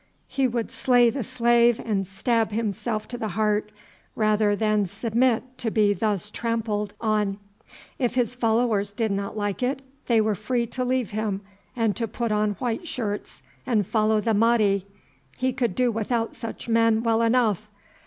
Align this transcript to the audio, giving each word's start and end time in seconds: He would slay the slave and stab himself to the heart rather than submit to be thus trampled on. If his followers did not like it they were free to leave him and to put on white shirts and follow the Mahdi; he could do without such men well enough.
He 0.27 0.47
would 0.47 0.71
slay 0.71 1.11
the 1.11 1.23
slave 1.23 1.79
and 1.79 2.07
stab 2.07 2.51
himself 2.51 3.07
to 3.09 3.19
the 3.19 3.27
heart 3.37 3.71
rather 4.15 4.55
than 4.55 4.87
submit 4.87 5.59
to 5.59 5.69
be 5.69 5.93
thus 5.93 6.31
trampled 6.31 6.95
on. 6.99 7.37
If 7.99 8.15
his 8.15 8.33
followers 8.33 8.91
did 8.91 9.11
not 9.11 9.37
like 9.37 9.61
it 9.61 9.83
they 10.07 10.19
were 10.19 10.33
free 10.33 10.65
to 10.65 10.83
leave 10.83 11.11
him 11.11 11.41
and 11.75 11.95
to 11.97 12.07
put 12.07 12.31
on 12.31 12.53
white 12.53 12.87
shirts 12.87 13.43
and 13.67 13.85
follow 13.85 14.19
the 14.19 14.33
Mahdi; 14.33 14.87
he 15.37 15.53
could 15.53 15.75
do 15.75 15.91
without 15.91 16.35
such 16.35 16.67
men 16.67 17.03
well 17.03 17.21
enough. 17.21 17.69